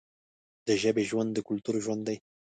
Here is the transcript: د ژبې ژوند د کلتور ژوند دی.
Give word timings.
د 0.67 0.69
ژبې 0.81 1.03
ژوند 1.09 1.29
د 1.33 1.37
کلتور 1.47 1.75
ژوند 1.85 2.01
دی. 2.07 2.17